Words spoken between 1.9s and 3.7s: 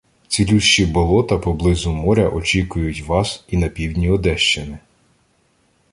моря очікують вас і на